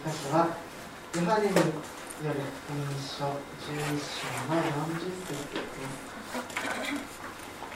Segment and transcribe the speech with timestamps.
[0.00, 0.56] 箇所は
[1.14, 3.28] ヨハネによる福音書
[3.60, 5.60] 11章の40節で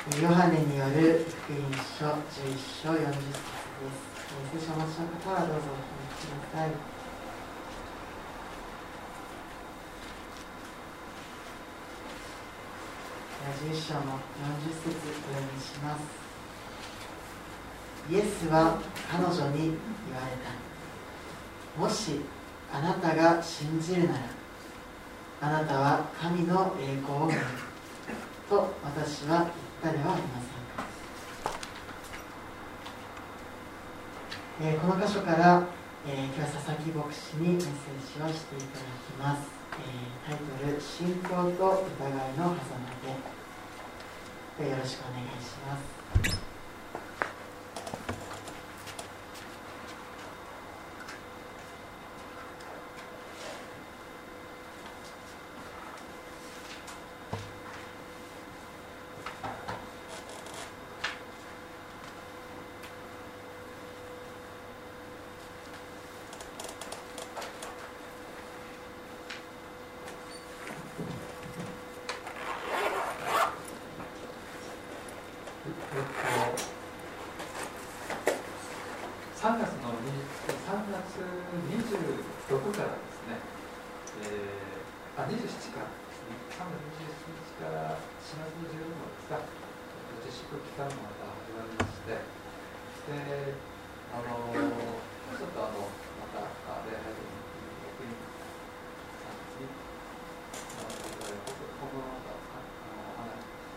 [0.09, 4.17] すヨハネによる福音書11章40節です
[4.53, 5.77] 聖書をお持ちの方はどうぞお
[6.15, 6.97] 聞きください
[13.47, 16.03] 11章の40節お読みします。
[18.11, 18.79] イエスは
[19.09, 20.66] 彼女に言われた。
[21.79, 22.21] もし
[22.73, 24.21] あなたが信じるなら
[25.41, 27.41] あなたは神の栄光を見る
[28.49, 29.45] と私は
[29.83, 30.89] 言ったではありませんか、
[34.63, 35.63] えー、この箇所から、
[36.07, 43.37] えー、今日は佐々木牧師にメッセージをしていただきます、えー、タイトル「信仰と疑いの狭間で」
[44.65, 46.06] よろしくお願いします。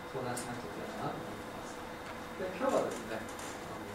[0.10, 1.78] 相談しなきゃいけないなと思います。
[2.42, 3.86] で今日はですね、あの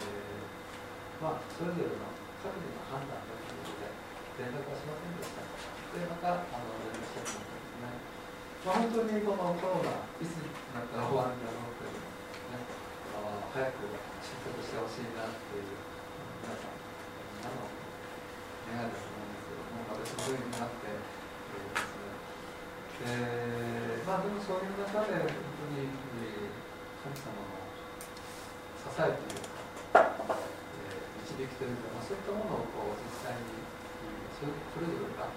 [0.00, 2.08] えー、まあ、それぞれの
[2.40, 3.92] 各自の判断が決めて、
[4.40, 5.44] 連絡はしませんでした。
[5.44, 7.92] で、また、あの連絡したいと思いますね。
[8.64, 12.08] まあ、本当にこのコロナ、いつになったら終わるんだろうというの
[12.56, 12.64] ね、
[13.12, 13.84] あ早く
[14.24, 15.76] 進捗してほしいなっていう、
[16.40, 17.68] 皆さん、みんなの
[18.64, 23.12] 願いだと思うんですけども、私もそういうふうになって、えー、ですね。
[23.12, 25.88] えーまあでもそういう中で本当に
[27.00, 27.56] 神様の
[28.76, 29.48] 支えという
[29.92, 33.64] か、えー、導きというか、まあ、そういったものをこう実際に
[34.36, 35.32] それぞれが、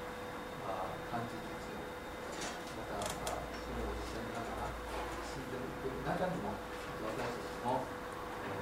[0.67, 1.47] まあ、感じて
[6.07, 6.55] 中にも
[7.03, 8.55] 私たちも、え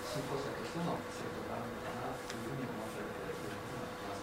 [0.00, 4.22] ー、信仰者としての生徒があるのかなというふうに思わされているふうになります。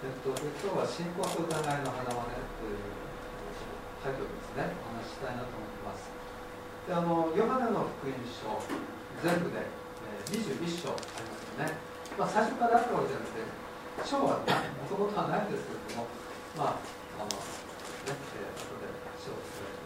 [0.00, 2.80] えっと、今日は信仰と疑いの花輪ねという
[4.00, 6.08] タイトルですね、お話ししたいなと思ってます。
[6.88, 8.48] であのヨハネの福音書、
[9.20, 11.76] 全部で、えー、21章ありますよね。
[12.16, 13.44] まあ、最初からあったわけじゃなくて、
[14.00, 16.08] 章はもともとはないんですけれども、
[16.56, 18.88] まあ、あの、ね、えー、後で
[19.20, 19.84] 章を作られて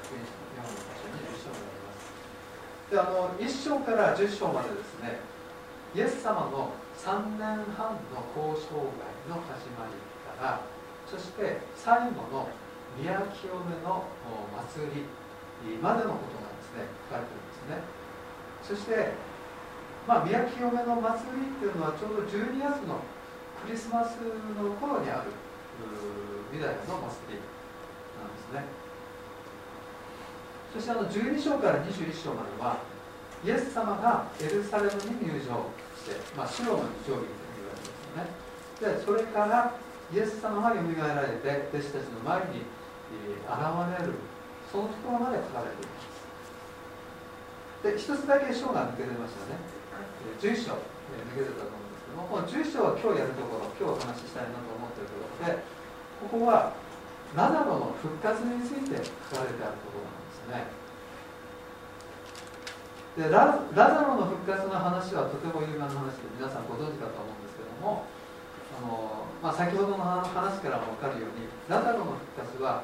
[0.00, 2.08] 福音書の4の箇所に1章になります。
[2.88, 5.20] で、あの、1章から10章までですね、
[5.92, 10.60] イエス様の3年半の交渉外の始まりから、
[11.06, 12.48] そして最後の
[12.98, 14.06] 宮清めの
[14.70, 17.82] 祭りまでのことがですね、書かれてるんですね。
[18.62, 19.12] そして、
[20.06, 23.00] まあ、宮清めの祭りっていうのはちょうど12月の
[23.64, 24.16] クリスマス
[24.56, 25.32] の頃にある
[26.52, 27.40] ユダヤの祭り
[28.20, 28.64] なんですね。
[30.72, 32.78] そしてあの12章から21章までは
[33.44, 35.70] イエス様がエルサレムに入場、
[36.36, 38.28] まあ、白の日曜日というわけですよね。
[38.80, 39.72] でそれから
[40.12, 42.66] イエス様がよみがえられて弟子たちの前に
[43.46, 43.56] 現
[44.00, 44.12] れる。
[44.74, 46.10] そのところまで書かれています。
[47.84, 49.60] で一つだけ章が抜けてましたね。
[50.40, 55.62] 11章抜けてたと思うんですけどもこの11章は今日やるところ今日お話ししたいなと思ってるところで
[56.26, 56.74] ここは
[57.36, 58.98] ラザロの復活について
[59.30, 60.83] 書かれてあるところなんですね。
[63.14, 68.10] でラザロの復活の話はとても有名な話で皆さんご存知かと思うんですけども
[68.74, 70.26] あの、まあ、先ほどの話
[70.58, 72.82] からも分かるようにラザロの復活は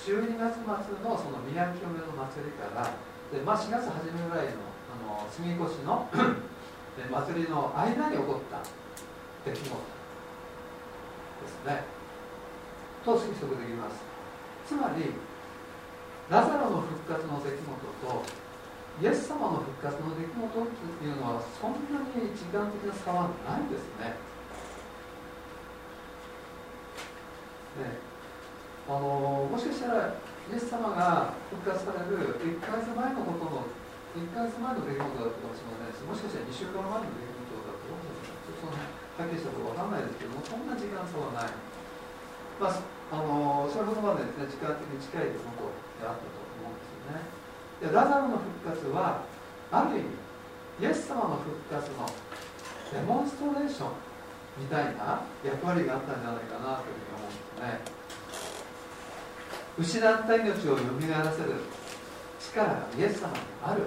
[0.00, 0.72] 12月末
[1.04, 2.88] のその宮清めの祭りから
[3.28, 4.64] で、まあ、4月初めぐらいの
[4.96, 8.64] あの杉越の祭りの間に起こった
[9.44, 9.76] 出来事で
[11.44, 11.84] すね。
[13.04, 14.02] と推測できます
[14.66, 15.14] つまり
[16.28, 17.68] ラザロの復活の出来事
[18.02, 18.45] と
[18.96, 24.16] イエス様の復活の出来事っていうのはそんなに時間的な差はないんですね。
[27.76, 28.00] ね。
[28.88, 30.16] あのもしかしたら
[30.48, 33.68] イエス様が復活される1ヶ月前のことの
[34.16, 38.48] 1ヶ月前の出来事だったかもしれませんしもしかしたら2週間前の出来事だったかもしれません。
[38.48, 41.52] ちょっとそのはっきりしたことわかんないですけどもそんな時間差はない、
[42.56, 42.80] まあ、
[43.12, 45.68] あのそれほどまでですね時間的に近いこと
[46.00, 47.45] であったと思うんですよね。
[47.80, 49.22] でラザロの復活は
[49.70, 50.08] ある意味
[50.80, 52.06] イエス様の復活の
[52.92, 53.90] デモンストレーション
[54.58, 57.80] みたいな役割があったんじゃないかなというふうに思うんですね。
[59.78, 61.52] 失った命をよみがえらせる
[62.40, 63.82] 力がイエス様にある。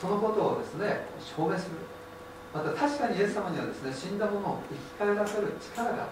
[0.00, 1.98] そのことをですね証明する。
[2.52, 6.08] また確かにイエス様にはですね死んだものを生き返らせる力があ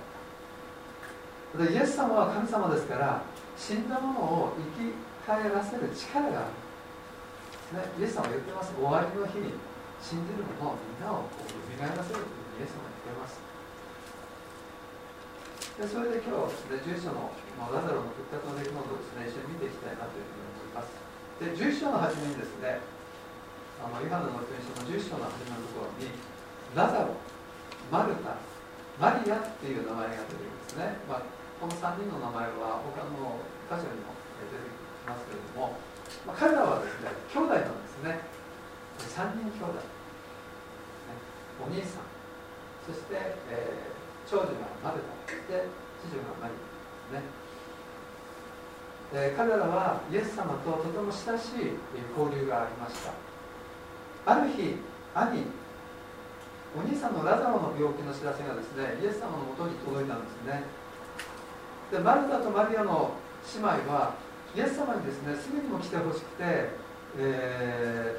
[1.59, 3.23] るでイエス様は神様ですから
[3.57, 4.93] 死んだものを生き
[5.27, 6.55] 返らせる力があ
[7.75, 8.71] る、ね、イエス様は言ってます。
[8.79, 9.59] 終わりの日に
[9.99, 13.43] 信じる者みんなを蘇らせるというふうにイエス様は言ってます。
[15.77, 17.35] でそれで今日ですね11章の、
[17.75, 20.95] ラザロの復活の出来事をですね一緒に見ていきたいなというふうに思います。
[21.43, 22.81] で11章の初めにですね
[23.83, 26.09] あのヨハネの福音書の11章の初めのところに
[26.73, 27.19] ラザロ
[27.91, 28.39] マルタ
[28.97, 31.29] マリアっていう名前が出てきますね、まあ、
[31.61, 33.37] この3人の名前は他の
[33.69, 34.76] 箇所にも出てき
[35.07, 35.79] ますけれども、
[36.27, 38.37] まあ、彼らはですね兄弟なんですね。
[38.99, 39.81] 3人兄弟、ね、
[41.63, 42.07] お兄さん。
[42.87, 43.15] そして、
[43.51, 45.17] えー、長女がマルタ。
[45.47, 45.67] で
[46.03, 47.47] 次女がマリアですね。
[49.15, 51.79] え、彼らはイエス様ととても親しい
[52.19, 53.15] 交流がありました。
[54.27, 54.83] ある日
[55.15, 55.47] 兄
[56.77, 60.65] お兄さんのラザロの病気の知らせがですねイエス様のもとに届いたんですね。
[61.91, 63.15] でマルタとマリアの
[63.55, 64.15] 姉妹は
[64.57, 66.73] イエス様にですねすぐにも来てほしくて、
[67.21, 68.17] え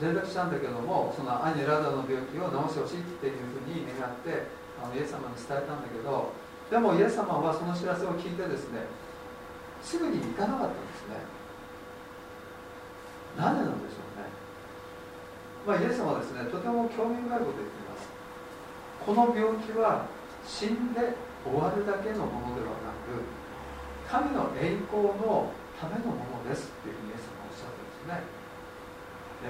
[0.00, 4.48] ー、連絡したんだけどもその兄ラザロの病気を治してほしいっていうふうに願って
[4.80, 6.32] あのイエス様に伝えたんだけど
[6.72, 8.88] でもイエス様はその知らせを聞いてですね
[9.84, 11.20] すぐに行かなかったんですね。
[13.36, 14.32] なぜなんでしょうね。
[15.66, 18.08] まあイエス様はですねとても興味深いことを言っています。
[19.04, 20.06] この病気は
[20.46, 21.12] 死んで
[21.44, 23.41] 終わるだけのものではなく
[24.12, 28.20] 神の栄光のためのものですっていうふうにイエス様はおっしゃってるんですね。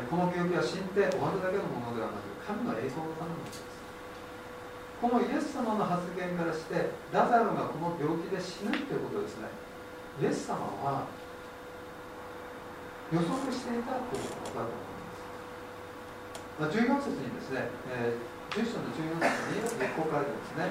[0.07, 3.66] この病気は死んで終わるだけのものではなく神の栄光のためのものです。
[5.02, 9.50] このイエス様の発言からしてラザロがこの病気で死ぬということですね。
[10.23, 11.11] イエス様は
[13.11, 14.78] 予測していたということが分かると
[16.71, 19.19] 思います、14節にですね、えー、10章の14
[19.59, 20.71] 節にこう書いてますね。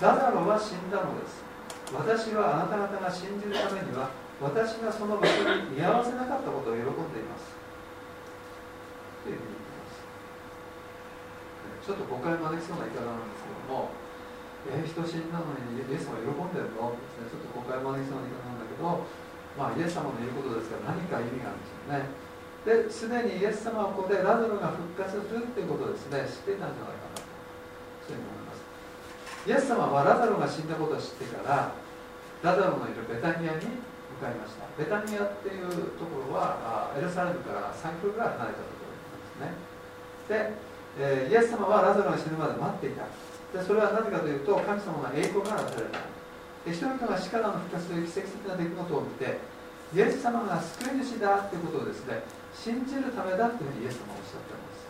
[0.00, 1.45] ラザロは死んだのです。
[1.94, 4.10] 私はあなた方が信じるためには
[4.42, 7.54] 私がその場所に居合わせなかったことを喜んでいます。
[9.24, 10.02] というふうに言ってます。
[11.86, 13.94] ちょっと誤解を招きそうな言い方なんですけども、
[14.66, 16.98] えー、人死んだのにイエス様喜んでるの？
[16.98, 19.06] ですね、ちょっと誤解を招きそうな言い方なんだけど、
[19.54, 22.90] まあ、イエス様の言うことですから何か意味があるんですよね。
[22.90, 27.22] で、すでにイエス様はここでラザロが復活するっていうことですね、知っていたんじゃないかなと、
[28.04, 28.35] そういうふうに思います。
[29.46, 31.72] イエス様はラザロが死んだことを知ってから、
[32.42, 33.78] ラザロのいるベタニアに
[34.18, 34.66] 向かいました。
[34.74, 39.62] ベタニアっていうところは、エルサレムから3キロぐらい離れたところなんで
[40.26, 40.56] すね。
[40.56, 43.04] でえー、イエス様はラザロが死ぬまで待っていた
[43.52, 46.00] でそれはなぜかというと神様の栄光が表された
[46.64, 49.36] で人々が死からの復活という奇跡的な出来事を見て
[49.92, 52.24] イエス様が救い主だということをですね
[52.56, 54.88] 信じるためだというふうにイエス様はおっしゃっています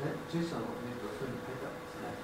[0.00, 2.14] で11章の見るとそういうふうに書いてあるんですね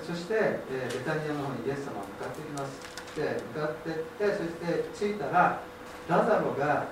[0.00, 0.34] そして、
[0.72, 2.80] えー、ベタニアの方にイエス様は向かっていきます。
[3.12, 5.60] で向かっていってそして着いたら
[6.08, 6.88] ラザロが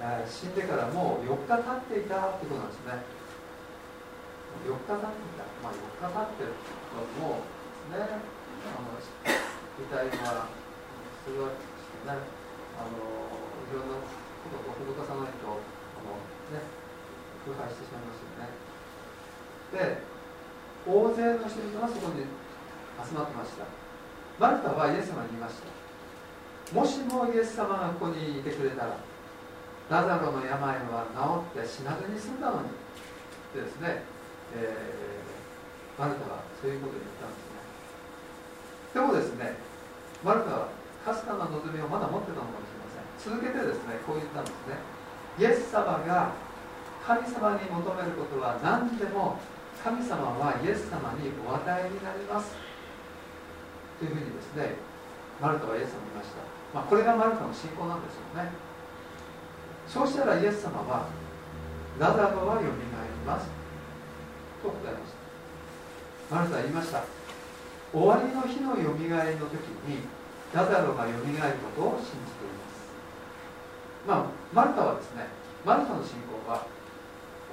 [0.00, 3.00] え死んでからもう4日経っていたってことなんですね。
[4.68, 5.48] 4日経っていた。
[5.62, 6.52] まあ4日経ってる
[6.92, 7.40] とも
[7.88, 8.34] うね。
[8.64, 10.48] あの遺体は
[11.24, 12.44] それはね。
[12.74, 16.18] あのいろんなことを施さないとあの
[16.50, 16.58] ね
[17.46, 18.50] 腐敗してしまいますよね。
[19.70, 20.13] で
[20.84, 22.28] 大勢の人々がそこに
[23.00, 23.64] 集まってました
[24.38, 25.68] マルタはイエス様に言いました
[26.72, 28.96] もしもイエス様がここにいてくれたら
[29.88, 32.68] ラザロの病は治って死なずに済んだのに
[33.52, 34.04] でですね、
[34.56, 37.64] えー、マルタはそういうことを言ったんですね
[38.92, 39.56] でもですね
[40.24, 40.68] マルタは
[41.04, 44.80] かすかな望みをまだ持ってたのかもしれません続けてですねこう言ったんですね
[45.36, 46.32] イエス様が
[47.04, 49.36] 神様に求めることは何でも
[49.82, 52.54] 神様はイエス様にお与えになります。
[53.98, 54.74] というふうにですね
[55.40, 56.42] マルタはイエス様に言いました、
[56.74, 58.50] まあ、これがマルタの信仰なんですよね。
[59.86, 61.06] そうしたらイエス様は
[61.98, 63.46] ラザロはよみがえります。
[64.62, 65.12] と答えまし
[66.28, 66.36] た。
[66.36, 67.04] マルタは言いました。
[67.92, 70.02] 終わりの日のよみがえりの時に
[70.52, 72.90] ラザロがよみがえることを信じています。
[74.08, 75.28] まあマルタはですね
[75.64, 76.66] マルタの信仰は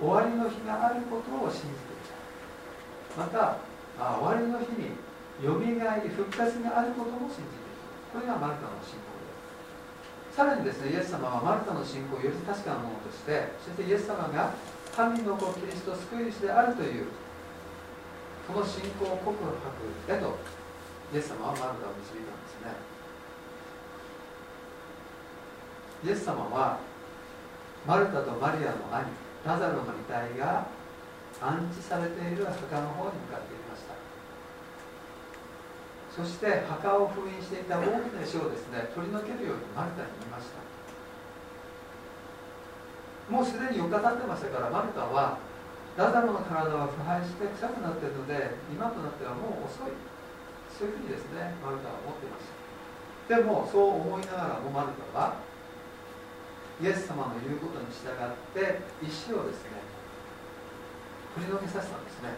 [0.02, 1.91] 終わりの日があることを信じていた
[3.18, 3.58] また
[4.00, 4.96] あ終わりの日に
[5.44, 7.76] よみがえり復活があることも信じてい
[8.14, 14.54] たこれがマルタの信仰ですさらにですねイエス様はマルタの信仰をより確かなものとしてそしてイエス様が
[14.96, 17.08] 神の子キリスト救い主であるという
[18.48, 19.38] この信仰告白
[20.12, 20.38] へと
[21.14, 22.92] イエス様はマルタを導いたんですね。
[26.04, 26.80] イエス様は
[27.86, 29.06] マルタとマリアの兄
[29.46, 30.66] ラザロの遺体が
[31.42, 33.98] 安置されている墓の方に向かっていました。
[36.14, 40.62] そして墓を封印していた大きな石をですね取り除けるようにマルタに言いました。
[43.32, 45.40] もうすでに4日経ってましたからマルタは
[45.98, 49.92] ラザロの体は腐敗して臭くなっているので今となってはもう遅い。
[50.72, 52.62] そういうふうにですねマルタは思っていました。
[53.32, 55.42] でもそう思いながらもマルタは
[56.82, 58.20] イエス様の言うことに従っ
[58.52, 59.80] て石をですね
[61.36, 62.30] 取り除けさせたんですね。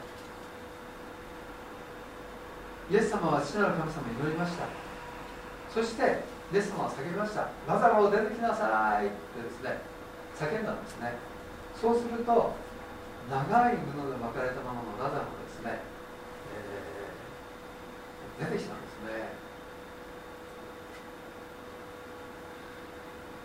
[2.91, 4.65] イエス様は父なる神様に祈りました。
[5.73, 6.21] そして
[6.53, 9.81] イエス様は叫びましたラザロを出てきなさいってですね
[10.37, 11.17] 叫んだんですね。
[11.73, 12.53] そうすると
[13.29, 15.81] 長い布で巻かれたままのラザロがですね、
[18.39, 19.32] えー、出てきたんですね。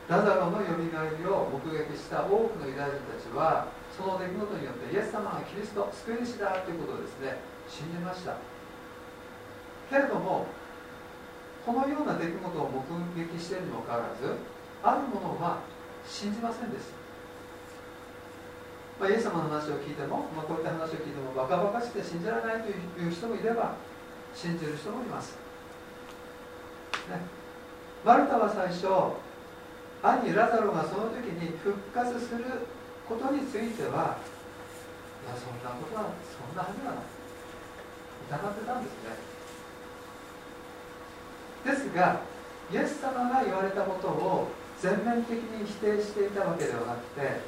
[0.08, 7.36] ラザロのよみがえりを目撃した多くのユダヤ人たちはその出来事によってイエス様がキリスト救い主だということをですね
[7.68, 8.38] 信じました。
[9.90, 10.46] けれども
[11.64, 12.80] このような出来事を目
[13.20, 14.36] 撃しているにもかかわらず
[14.82, 15.60] あるものは
[16.06, 16.94] 信じませんでした、
[19.04, 22.74] まあ、イエス様の話を聞いても、まあ、こういった話を聞いてもバカバカして信じられないとい
[23.08, 23.74] う人もいれば
[24.34, 25.36] 信じる人もいます、
[27.10, 27.20] ね、
[28.04, 28.86] マルタは最初
[30.02, 32.44] 兄ラザロがその時に復活する
[33.08, 34.18] ことについては
[35.24, 37.18] いやそんなことはそんなはずがない
[38.28, 39.28] 疑ってたんですね。
[41.64, 42.20] ですが
[42.70, 44.48] イエス様が言われたことを
[44.80, 47.40] 全面的に否定していたわけではなくて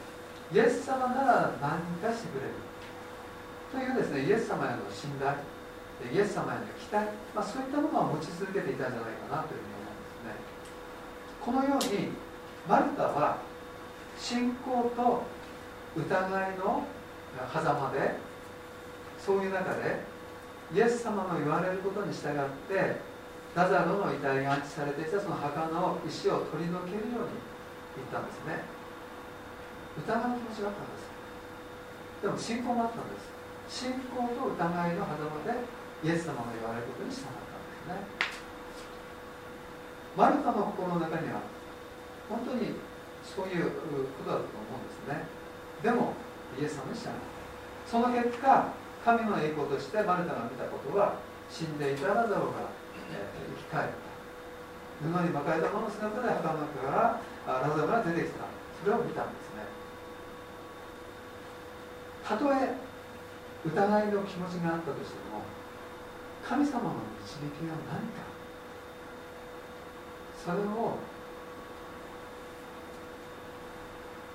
[0.53, 2.55] イエス様なら何かしてくれる。
[3.71, 5.39] というですねイエス様への信頼
[6.11, 10.35] イエス様への期待、まあ、そういったものを持ち続けていたんじゃないかなというふうに思うんですね。
[11.39, 12.11] このように
[12.69, 13.39] マルタは
[14.19, 15.23] 信仰と
[15.97, 16.85] 疑いの
[17.53, 18.17] 狭間で
[19.19, 20.01] そういう中で
[20.75, 22.33] イエス様の言われることに従っ
[22.69, 23.01] て
[23.55, 27.43] ラザロの遺体が安置されていたその墓の石を取り除けるように
[27.99, 28.63] 言ったんですね。
[29.99, 31.11] 疑う気持ちがあったんです。
[32.23, 33.27] でも信仰もあったんです。
[33.83, 35.67] 信仰と疑いの狭間で
[36.05, 38.07] イエス様の言われることに従ったんですね。
[40.17, 41.43] マルタの心の中には
[42.51, 42.75] 当に
[43.23, 45.23] そういうことだと思うんですね。
[45.83, 46.15] でも
[46.59, 47.21] イエス様に従った
[47.87, 51.17] その結果神の栄光としてマルタが見たことは
[51.49, 52.69] 死んでいたラザロが
[53.11, 54.11] え生き返った。
[55.01, 58.45] 布に巻かれたまま姿で墓の中からラザロが出てきた。
[58.83, 59.65] それを見たんですね。
[62.25, 62.77] たとえ
[63.65, 65.43] 疑いの気持ちがあったとしても
[66.47, 68.29] 神様の導きが何か。
[70.45, 70.97] それを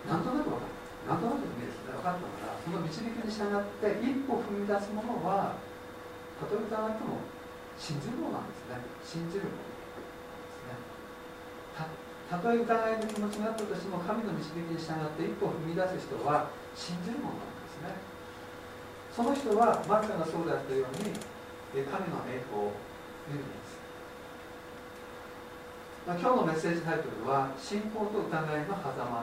[0.05, 0.69] なんとなく分かっ
[1.05, 5.57] たなんとなくでいいですね分かったからその導きに従って一歩踏み出すものは
[6.39, 7.21] たとえ疑っても
[7.77, 8.79] 信じるものなんですね。
[9.03, 9.75] 信じるもので
[10.55, 10.79] すね。
[11.75, 17.95] たとえ疑いの気持ちがあったとしても神の導きに従って一歩踏み出す人は信じるものなんですね。
[19.15, 21.15] その人はマルカがそうであったように
[21.71, 22.75] 神の栄光を
[23.31, 23.79] 見るんです、
[26.03, 29.14] 今日のメッセージタイトルは「信仰と疑いの狭間」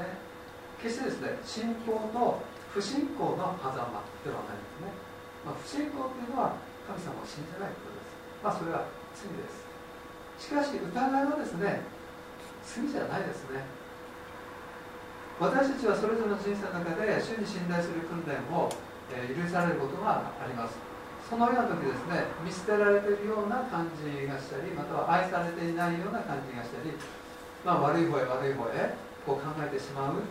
[0.00, 0.16] ね。
[0.80, 2.40] 決してですね信仰と
[2.72, 4.88] 不信仰の狭間ではないんですね、
[5.44, 6.56] まあ、不信仰というのは
[6.88, 8.16] 神様を信じないことです。
[8.40, 9.68] まあそれは罪です。
[10.40, 11.84] しかし疑いはですね
[12.64, 13.60] 罪じゃないですね。
[15.40, 18.68] 私たちはそれぞれの人生の中で主に信頼する訓練を、
[19.08, 20.90] え、許されることがあります。
[21.30, 26.90] そのような時ですね見捨てられているような感じがしたりまたは愛されていないような感じがしたり、
[27.64, 28.90] まあ、悪い方へ悪い方へ
[29.26, 30.22] こう考えてしまう、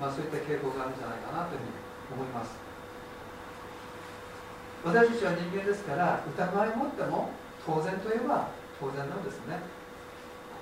[0.00, 2.56] まあ、そういった傾向があるんじゃないかなというふうに思います。
[4.84, 7.30] 私たちは人間ですから疑いを持っても
[7.64, 9.58] 当然といえば当然なんですね。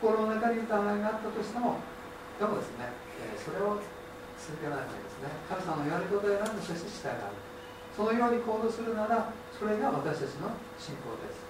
[0.00, 1.76] 心の中に疑いがあったとしても
[2.38, 2.88] でもですね、
[3.20, 3.78] え、それを
[4.38, 5.28] 続けないわけですね。
[5.48, 7.44] 神様の言われることを選んでそして従う
[7.94, 11.44] そのように行動するならそれが私たちの信仰です。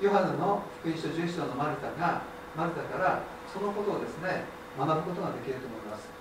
[0.00, 2.22] ヨハネの福音書11章のマルタが
[2.56, 3.22] マルタから
[3.56, 4.44] そのことをですね
[4.76, 6.12] 学ぶことができると思います。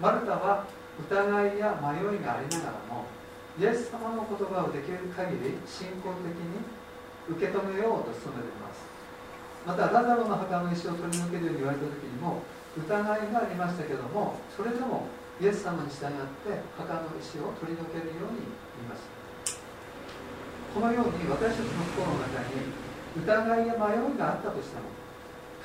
[0.00, 0.64] マルタは
[0.96, 1.12] 疑
[1.52, 3.04] いや迷いがありながらも
[3.60, 6.64] イエス様の言葉をできる限り信仰的に
[7.28, 8.80] 受け止めようと努めています。
[9.68, 12.40] またラザロの墓の石を取り除けるように言われた時にも
[12.72, 15.04] 疑いがありましたけどもそれでも
[15.42, 18.48] イエス様に従って墓の石を取り除けるように
[18.80, 19.60] 言いました
[20.72, 22.72] このように私たちの心の中に
[23.18, 23.28] 疑
[23.64, 24.88] いや迷いがあったとしても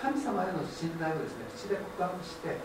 [0.04, 2.60] 神様への信頼をですね口で告白して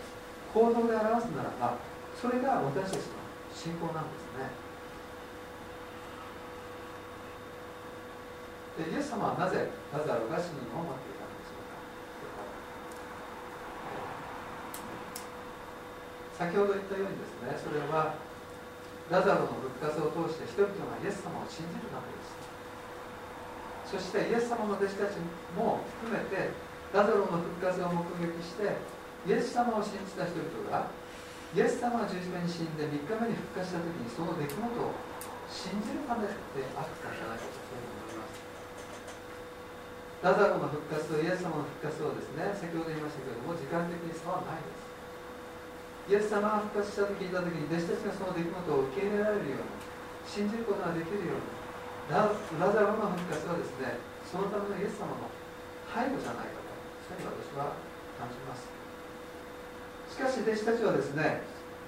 [0.51, 1.79] 行動で表すならば
[2.19, 3.23] それが私たちの
[3.55, 4.51] 信仰なんですね。
[8.75, 11.79] でイエス様はなぜラザロが死ぬのを待っていたんでしょうか。
[16.43, 18.19] 先ほど言ったようにですねそれは
[19.07, 25.15] ラザロの復活を通して人々がイエス様を信じるためでしたそしてイエス様の弟子たち
[25.55, 28.65] も含めてラザロの復活を目撃して
[29.29, 30.89] イエス様を信じた人々が
[31.53, 34.93] イエス様が十字架に死んで3日目に復活した時にその出来事を
[35.49, 36.33] 信じるためで
[36.77, 38.41] あったんじゃないかとそういうふうに思います。
[40.19, 44.89] ラザロの復活とイエス様の復活をですね先ほど言いましたけども時間的に差はないです。
[46.09, 49.77] イエス様が復活したと聞いた時に弟子たちがその出来事を受け入れられるように
[50.25, 51.53] 信じることができるように
[52.13, 55.29] ラザロの復活はですねそのためのイエス様の
[55.89, 56.58] 背後じゃないか
[57.09, 57.73] そうに私は
[58.21, 58.69] 感じます。
[60.13, 61.41] しかし弟子たちはですね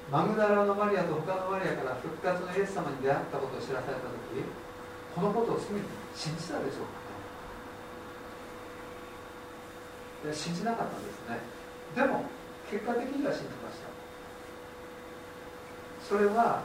[0.10, 4.44] マグダラのマリアと他のマリアから復活のイエス様に出会ったことを知らされた時
[5.14, 7.02] このことをすぐに信じたでしょうか。
[10.28, 11.40] ね信じなかったんですね。
[11.96, 12.26] でも
[12.70, 13.90] 結果的には信じました。
[16.02, 16.64] それは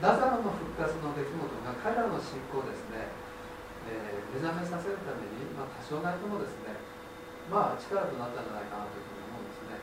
[0.00, 3.10] ラザロの復活の出来事が彼らの信仰をですね、
[3.90, 6.78] えー、目覚めさせるために、まあ、多少なりともですね
[7.48, 9.80] まあ力となったんじゃないかなというふうに思うんですね。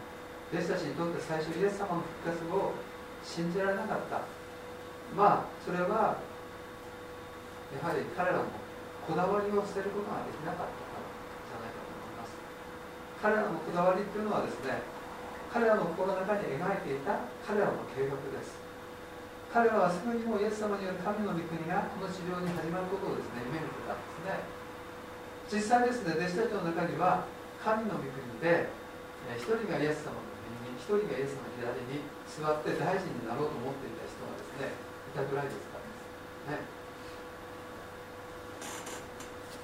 [0.53, 2.77] 弟子たちにとって最初イエス様の復活を
[3.25, 4.21] 信じられなかった。
[5.13, 6.17] まあそれは
[7.73, 8.53] やはり彼らも
[9.05, 12.33] こだわりを捨てることができなかったからじゃないかと思います。
[13.21, 14.81] 彼らのこだわりっていうのはですね
[15.53, 18.57] 彼らの心の中に描いていた彼らの計画です。
[19.53, 24.45] 彼らはすぐにもイエス様による神の御国がこの地上に始まることをですね夢見てたんですね。
[25.47, 27.23] 実際ですね弟子たちの中には
[27.65, 28.13] 神の御国
[28.45, 28.69] で
[29.33, 30.21] 一人がイエス様の
[30.61, 36.69] 右に一人がイエス様の左に座って大臣になろうと思っていた人がですねいたぐらいですからね。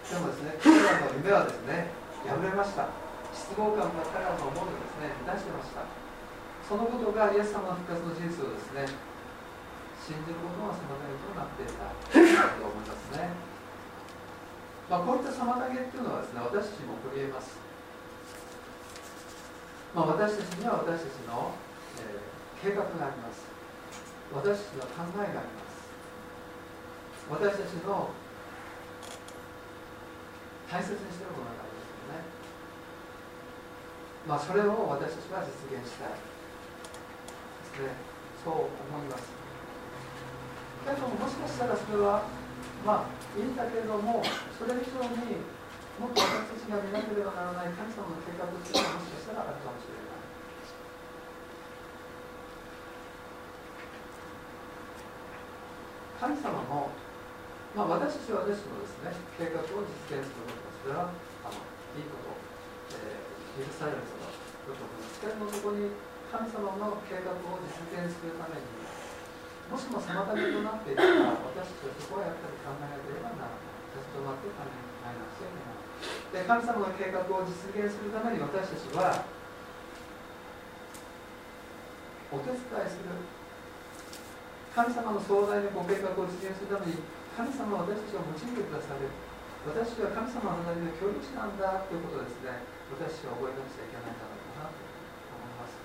[0.10, 1.94] でもですね彼らの夢はですね
[2.26, 2.90] 破れました。
[3.38, 5.86] 失望感が彼らの思いをですね出してました。
[6.66, 8.90] そのことがイエス様の復活の事実をですね
[10.02, 11.86] 信じることが妨げとなっていた。
[12.58, 13.30] と思いますね。
[14.90, 17.70] まあ、こういった妨げっていうのはですね私たちも取り得ます。
[19.94, 21.52] まあ、私たちには私たちの、
[22.00, 23.44] えー、計画があります。
[24.32, 25.92] 私たちの考えがあります。
[27.28, 28.10] 私たちの
[30.72, 32.24] 大切にしているものがありますよね。
[34.28, 36.16] まあそれを私たちは実現したい。
[36.16, 36.24] で
[37.76, 37.92] すね。
[38.44, 39.28] そう思います。
[40.88, 42.24] けどももしかしたらそれは
[42.86, 44.24] まあいいんだけれども
[44.58, 45.44] それ以上に
[46.02, 50.22] もっと私たちが見なければならない神様の計画というのはもしかしたらあるかもしれない。
[56.18, 56.90] 神様も、
[57.78, 61.10] まあ、私たちは私のですね計画を実現することそれは
[61.46, 61.58] あの
[61.98, 62.34] いいこと、
[62.98, 65.90] えー、許されることだと思いますけれどもそこに
[66.30, 68.70] 神様の計画を実現するために
[69.66, 75.81] もしも妨げとなっていたら私たちはそこはやっぱり考えなければならない立ち止まって考えなくちゃいけない
[76.32, 79.26] で神様の計画を実現するために私たちは
[82.32, 83.12] お手伝いする。
[84.72, 87.04] 神様の壮大なご計画を実現するために
[87.36, 89.12] 神様は私たちを用いてくださる。
[89.68, 94.80] 私たちは神様の隣の協力者なんだということをですね私たちは覚えなくちゃいけないんじゃないかなと
[95.38, 95.78] 思います。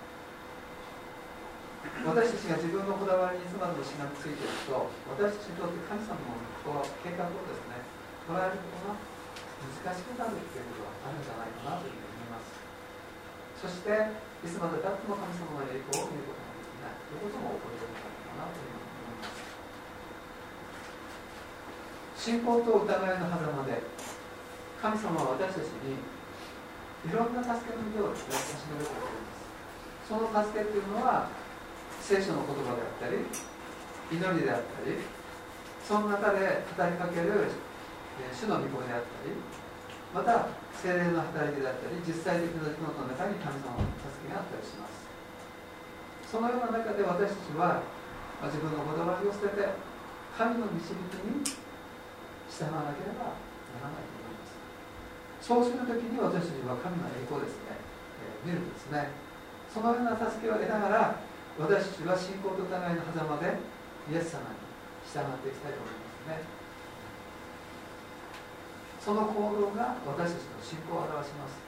[2.06, 4.86] 私たちが自分のこだわりにいつまでもしがついていると
[5.18, 7.82] 私たちにとって神様の計画をですね
[8.30, 9.02] 捉えることが
[9.64, 12.52] 難しくなるということがあるんじゃないかなというふうに思います
[13.56, 13.88] そして
[14.44, 19.48] いつまでたっても神様の栄光を見ることができないということも起こり得るんじゃないかなというふうに思います。
[22.20, 23.82] 信仰と疑いの狭間で
[24.76, 29.46] 神様は私たちにいろんな助けの手をですね差し伸べてくれます。
[30.06, 31.30] その助けっていうのは
[32.00, 33.24] 聖書の言葉であったり
[34.12, 35.02] 祈りであったり
[35.82, 37.50] その中で語りかける
[38.32, 39.32] 主の御声であったり
[40.14, 45.04] また精霊の働きであったり実際的な出来事の中に神様の助けがあったりします。
[46.24, 47.84] そのような中で私たちは
[48.48, 49.62] 自分のこだわりを捨てて
[50.36, 51.44] 神の導きに
[52.50, 53.36] 従わなければ
[53.76, 54.56] ならないと思います。
[55.40, 57.76] そうするときに私たちは神の栄光ですね、
[58.20, 59.12] えー、見るんですね。
[59.68, 61.20] そのような助けを得ながら
[61.60, 63.56] 私たちは信仰と疑いの狭間で
[64.12, 64.60] イエス様に
[65.04, 65.94] 従っていきたいと思い
[66.32, 66.55] ますね。
[69.06, 71.62] その行動が私たちの信仰を表します。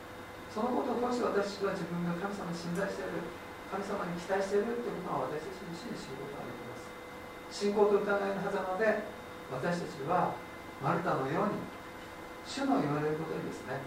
[0.50, 3.22] そのことを通して私は自分が神様に信頼している
[3.70, 6.90] 神様に期待しているということは私たち自身に信仰ができます。
[7.54, 9.06] 信仰と疑いの狭間で
[9.54, 10.34] 私たちは
[10.82, 11.62] マルタのように
[12.42, 13.86] 主の言われることにですね、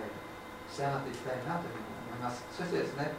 [0.00, 2.48] えー、従っていきたいなというふうに思います。
[2.48, 3.12] そしてですね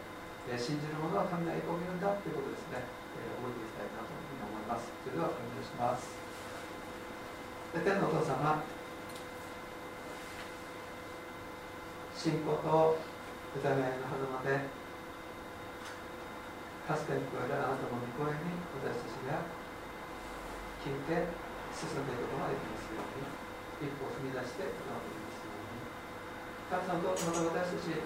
[0.50, 4.89] え信じる者は神の栄光を見るんだということですね、え覚えていきたいなというふうに思います。
[4.89, 6.17] それではお願いします。
[7.78, 8.81] 天のお父様
[12.22, 13.02] 信仰と
[13.58, 14.62] 疑いの狭間で
[16.86, 19.42] かすかに聞こえるあなたの御声に私たちが
[20.86, 21.34] 聞いて
[21.74, 25.82] 進んでいくことができますように一歩踏み出していくことができますように。
[26.70, 28.06] 神様どうぞまた私たち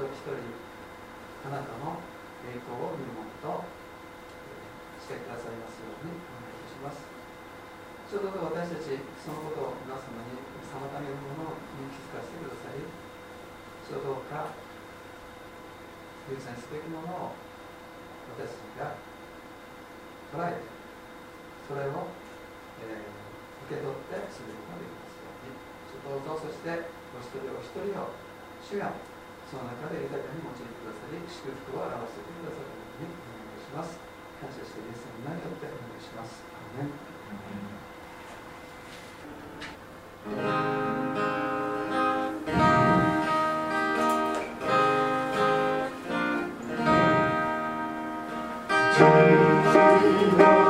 [0.00, 2.00] 人一人あなたの
[2.48, 3.60] 栄光を見るものと
[5.04, 7.04] してくださいますようにお願いいたします。
[8.08, 10.32] ちょうど私たちそのことを皆様に
[10.64, 13.07] 妨げるものに気づかせてください。
[13.88, 14.52] ちょうか
[16.28, 17.40] 優先すべきものを
[18.36, 19.00] 私たちが
[20.28, 20.68] 捉えて
[21.64, 22.12] それを、
[22.84, 23.08] えー、
[23.64, 26.68] 受け取ってすることができますようにどうぞそして
[27.16, 28.12] お一人お一人を
[28.60, 28.92] 主が
[29.48, 33.96] その中で豊かに用いてくださり祝福を表せてくださるようにお願いします
[34.36, 36.92] 感謝してイエスの名によってお願いしますアメ
[40.76, 40.77] ン
[50.08, 50.67] 主